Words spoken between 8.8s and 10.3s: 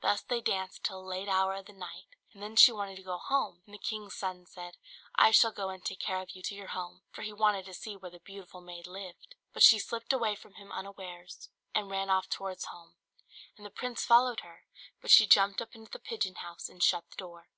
lived. But she slipped